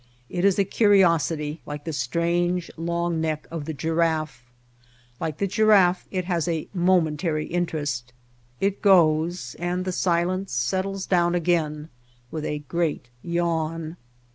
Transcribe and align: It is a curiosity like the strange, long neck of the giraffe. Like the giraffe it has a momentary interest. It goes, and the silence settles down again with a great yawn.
It 0.29 0.43
is 0.43 0.57
a 0.57 0.63
curiosity 0.63 1.61
like 1.67 1.83
the 1.83 1.93
strange, 1.93 2.71
long 2.75 3.21
neck 3.21 3.45
of 3.51 3.65
the 3.65 3.73
giraffe. 3.75 4.43
Like 5.19 5.37
the 5.37 5.45
giraffe 5.45 6.07
it 6.09 6.25
has 6.25 6.47
a 6.47 6.67
momentary 6.73 7.45
interest. 7.45 8.11
It 8.59 8.81
goes, 8.81 9.55
and 9.59 9.85
the 9.85 9.91
silence 9.91 10.53
settles 10.53 11.05
down 11.05 11.35
again 11.35 11.89
with 12.31 12.45
a 12.45 12.63
great 12.67 13.09
yawn. 13.21 13.95